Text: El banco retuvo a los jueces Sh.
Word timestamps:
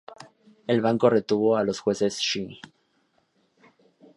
El 0.65 0.81
banco 0.81 1.11
retuvo 1.11 1.55
a 1.57 1.63
los 1.63 1.79
jueces 1.79 2.17
Sh. 2.17 2.59